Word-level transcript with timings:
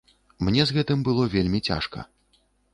Мне 0.47 0.65
з 0.69 0.77
гэтым 0.77 0.99
было 1.09 1.29
вельмі 1.37 1.63
цяжка. 1.71 1.99